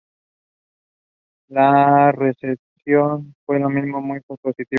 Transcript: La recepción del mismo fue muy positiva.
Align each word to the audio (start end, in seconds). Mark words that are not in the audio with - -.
La 1.47 2.11
recepción 2.11 3.35
del 3.47 3.61
mismo 3.69 3.99
fue 3.99 4.01
muy 4.01 4.19
positiva. 4.21 4.69